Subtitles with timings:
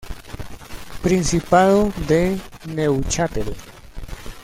[1.03, 3.55] Principado de Neuchâtel